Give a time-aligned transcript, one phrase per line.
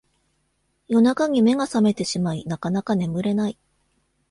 [0.87, 3.59] 夜中に目が覚めてしまいなかなか眠れない